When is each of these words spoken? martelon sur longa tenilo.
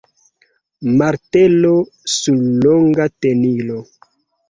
martelon 0.99 1.77
sur 2.17 2.41
longa 2.65 3.05
tenilo. 3.23 3.79